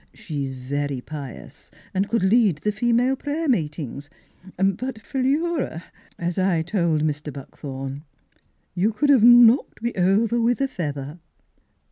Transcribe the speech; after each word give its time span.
She's 0.15 0.55
very 0.55 0.99
pious, 0.99 1.69
and 1.93 2.09
could 2.09 2.23
lead 2.23 2.57
the 2.63 2.71
female 2.71 3.15
prayer 3.15 3.47
meetings; 3.47 4.09
but 4.57 4.99
Philura— 4.99 5.83
As 6.27 6.39
I 6.39 6.63
told 6.63 7.03
Mr. 7.03 7.31
Buck 7.31 7.59
thorn, 7.59 8.03
you 8.73 8.93
could 8.93 9.11
have 9.11 9.21
knocked 9.23 9.79
me 9.83 9.93
over 9.93 10.41
with 10.41 10.59
a 10.59 10.67
feather 10.67 11.19